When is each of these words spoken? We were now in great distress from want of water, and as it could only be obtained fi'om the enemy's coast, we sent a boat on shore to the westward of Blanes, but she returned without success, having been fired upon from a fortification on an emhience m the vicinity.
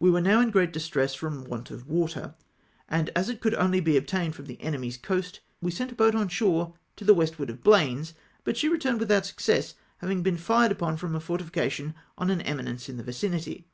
We 0.00 0.10
were 0.10 0.20
now 0.20 0.40
in 0.40 0.50
great 0.50 0.72
distress 0.72 1.14
from 1.14 1.44
want 1.44 1.70
of 1.70 1.86
water, 1.86 2.34
and 2.88 3.10
as 3.10 3.28
it 3.28 3.40
could 3.40 3.54
only 3.54 3.78
be 3.78 3.96
obtained 3.96 4.34
fi'om 4.34 4.46
the 4.46 4.60
enemy's 4.60 4.96
coast, 4.96 5.38
we 5.60 5.70
sent 5.70 5.92
a 5.92 5.94
boat 5.94 6.16
on 6.16 6.26
shore 6.26 6.74
to 6.96 7.04
the 7.04 7.14
westward 7.14 7.50
of 7.50 7.62
Blanes, 7.62 8.14
but 8.42 8.56
she 8.56 8.68
returned 8.68 8.98
without 8.98 9.26
success, 9.26 9.74
having 9.98 10.24
been 10.24 10.38
fired 10.38 10.72
upon 10.72 10.96
from 10.96 11.14
a 11.14 11.20
fortification 11.20 11.94
on 12.18 12.30
an 12.30 12.40
emhience 12.40 12.88
m 12.90 12.96
the 12.96 13.04
vicinity. 13.04 13.68